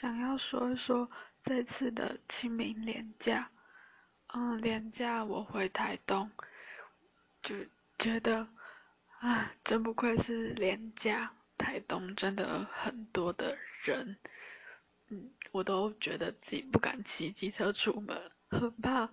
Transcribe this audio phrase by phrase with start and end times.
[0.00, 1.10] 想要说一说
[1.44, 3.50] 这次的清明连假。
[4.28, 6.30] 嗯，连假我回台东，
[7.42, 7.54] 就
[7.98, 8.48] 觉得
[9.18, 14.16] 啊，真不愧是连假，台东真的很多的人。
[15.08, 19.10] 嗯，我都觉得自己不敢骑机车出门，很怕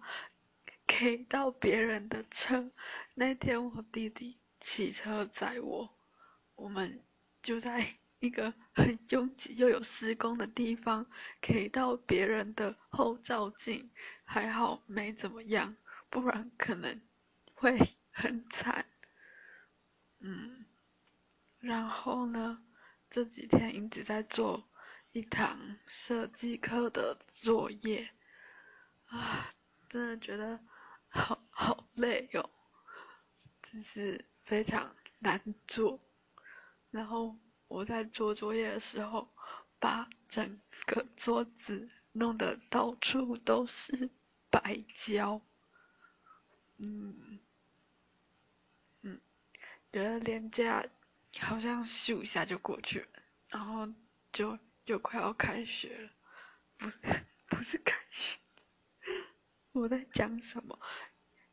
[0.85, 2.71] K 到别人的车。
[3.13, 5.93] 那天我弟弟骑车载我，
[6.55, 7.03] 我们
[7.43, 7.97] 就在。
[8.19, 11.05] 一个很拥挤又有施工的地方，
[11.39, 13.91] 可以到别人的后照镜，
[14.23, 15.75] 还好没怎么样，
[16.09, 16.99] 不然可能
[17.53, 17.77] 会
[18.11, 18.85] 很惨。
[20.19, 20.65] 嗯，
[21.59, 22.63] 然后呢，
[23.11, 24.67] 这几天一直在做
[25.11, 28.09] 一堂设计课的作业，
[29.05, 29.53] 啊，
[29.89, 30.59] 真的觉得
[31.07, 32.49] 好好累哟，
[33.61, 35.99] 真是非常难做，
[36.89, 37.37] 然后。
[37.67, 39.27] 我在做作业的时候，
[39.79, 44.09] 把整个桌子弄得到处都是
[44.49, 45.41] 白胶。
[46.77, 47.39] 嗯，
[49.01, 49.19] 嗯，
[49.91, 50.85] 觉得连假
[51.39, 53.07] 好像咻一下就过去了，
[53.49, 53.87] 然后
[54.31, 56.09] 就就快要开学了，
[56.77, 56.91] 不
[57.47, 58.37] 不是开学，
[59.71, 60.79] 我在讲什么？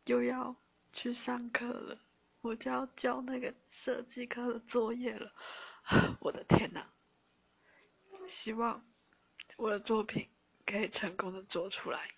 [0.04, 0.54] 又要
[0.92, 1.98] 去上课了，
[2.42, 5.32] 我就要交那个设计课的作业了。
[6.20, 6.92] 我的天哪！
[8.28, 8.86] 希望
[9.56, 10.30] 我的作品
[10.64, 12.10] 可以成功的做出来。